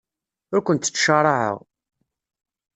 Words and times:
Ur 0.55 0.61
kent-ttcaṛaɛeɣ. 0.61 1.57